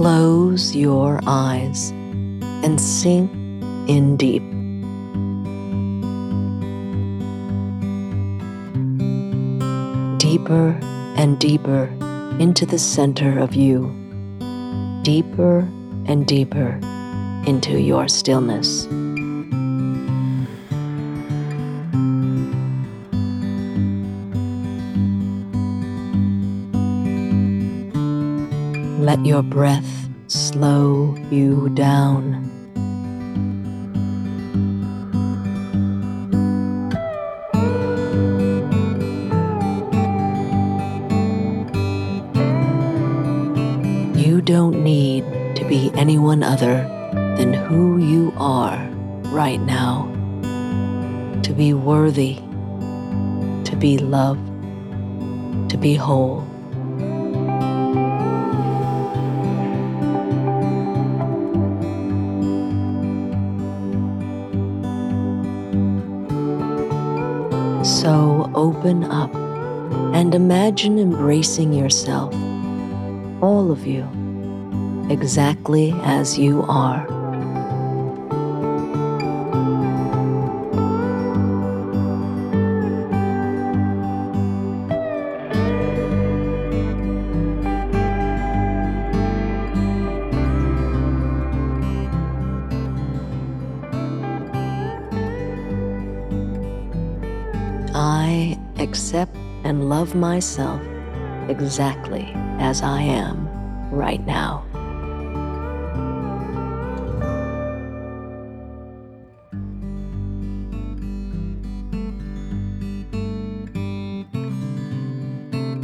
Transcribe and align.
Close 0.00 0.74
your 0.74 1.20
eyes 1.26 1.90
and 2.64 2.80
sink 2.80 3.30
in 3.86 4.16
deep. 4.16 4.42
Deeper 10.18 10.78
and 11.18 11.38
deeper 11.38 11.84
into 12.40 12.64
the 12.64 12.78
center 12.78 13.38
of 13.38 13.54
you, 13.54 13.94
deeper 15.02 15.68
and 16.06 16.26
deeper 16.26 16.80
into 17.46 17.78
your 17.78 18.08
stillness. 18.08 18.86
Let 29.10 29.26
your 29.26 29.42
breath 29.42 30.08
slow 30.28 31.16
you 31.32 31.68
down. 31.70 32.46
You 44.14 44.40
don't 44.40 44.84
need 44.84 45.24
to 45.56 45.64
be 45.64 45.90
anyone 45.96 46.44
other 46.44 46.86
than 47.36 47.52
who 47.52 47.98
you 47.98 48.32
are 48.36 48.78
right 49.34 49.60
now. 49.60 50.06
To 51.42 51.52
be 51.52 51.74
worthy, 51.74 52.36
to 52.36 53.76
be 53.76 53.98
loved, 53.98 54.46
to 55.68 55.76
be 55.76 55.96
whole. 55.96 56.49
Open 68.60 69.04
up 69.04 69.34
and 70.14 70.34
imagine 70.34 70.98
embracing 70.98 71.72
yourself, 71.72 72.34
all 73.42 73.72
of 73.72 73.86
you, 73.86 74.06
exactly 75.08 75.92
as 76.04 76.38
you 76.38 76.62
are. 76.64 77.19
Accept 98.90 99.36
and 99.62 99.88
love 99.88 100.16
myself 100.16 100.82
exactly 101.48 102.32
as 102.58 102.82
I 102.82 103.02
am 103.02 103.48
right 103.92 104.20
now. 104.26 104.64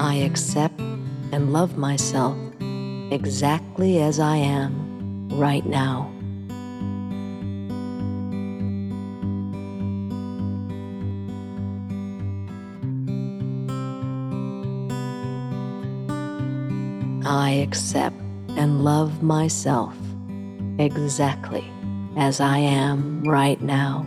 I 0.00 0.16
accept 0.24 0.80
and 1.30 1.52
love 1.52 1.76
myself 1.76 2.36
exactly 3.12 4.02
as 4.02 4.18
I 4.18 4.38
am 4.38 5.28
right 5.28 5.64
now. 5.64 6.17
I 17.30 17.50
accept 17.50 18.16
and 18.56 18.82
love 18.82 19.22
myself 19.22 19.94
exactly 20.78 21.70
as 22.16 22.40
I 22.40 22.56
am 22.56 23.22
right 23.22 23.60
now. 23.60 24.06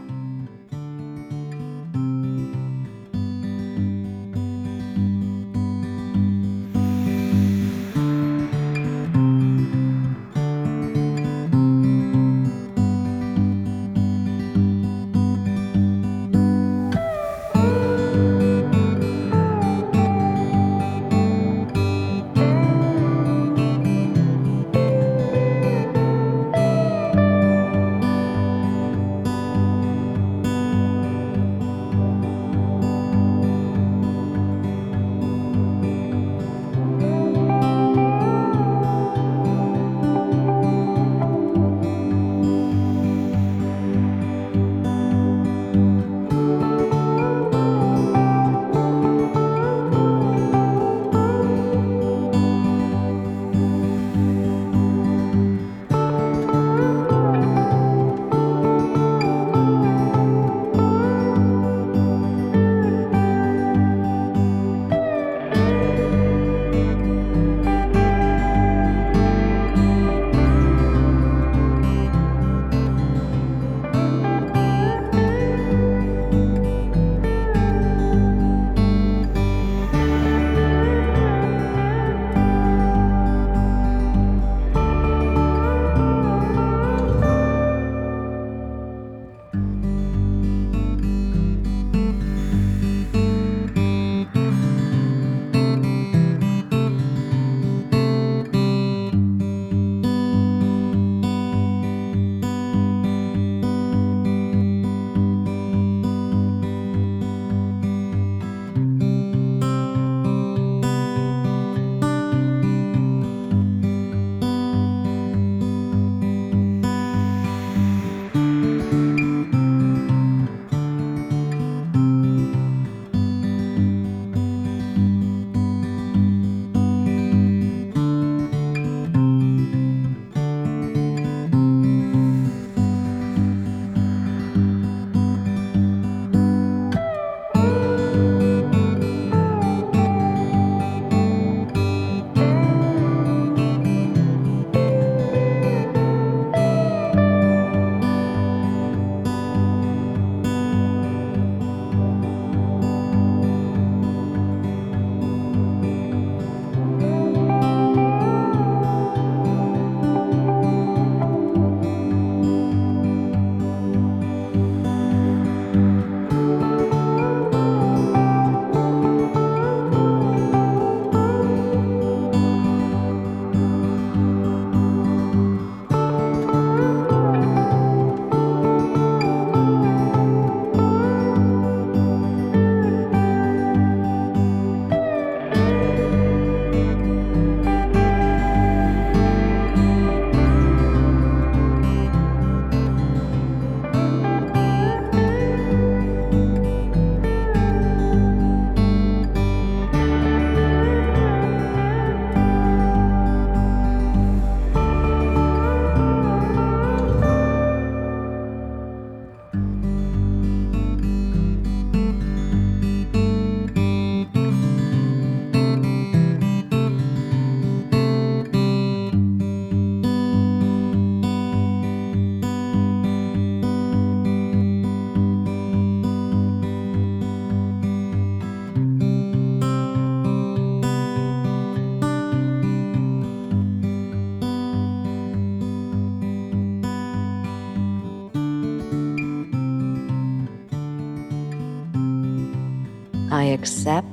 I 243.41 243.45
accept 243.45 244.05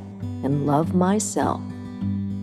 and 0.43 0.65
love 0.67 0.95
myself 0.95 1.61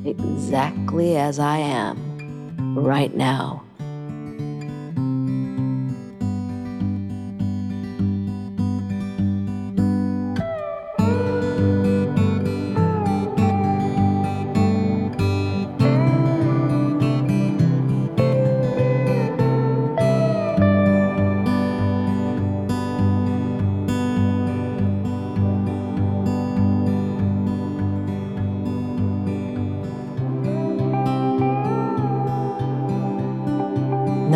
exactly 0.05 1.17
as 1.17 1.39
I 1.39 1.57
am 1.57 2.75
right 2.77 3.11
now. 3.11 3.64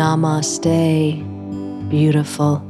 Namaste, 0.00 1.20
beautiful. 1.90 2.69